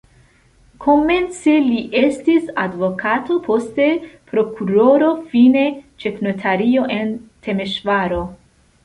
[0.83, 3.85] Komence li estis advokato, poste
[4.31, 5.67] prokuroro, fine
[6.05, 7.13] ĉefnotario en
[7.49, 8.25] Temeŝvaro.